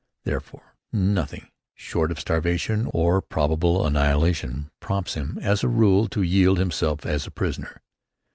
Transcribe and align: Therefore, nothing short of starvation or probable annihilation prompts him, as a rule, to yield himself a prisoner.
Therefore, 0.23 0.75
nothing 0.91 1.49
short 1.75 2.09
of 2.09 2.19
starvation 2.19 2.89
or 2.91 3.21
probable 3.21 3.85
annihilation 3.85 4.71
prompts 4.79 5.13
him, 5.13 5.37
as 5.43 5.63
a 5.63 5.67
rule, 5.69 6.07
to 6.07 6.23
yield 6.23 6.57
himself 6.57 7.05
a 7.05 7.19
prisoner. 7.29 7.83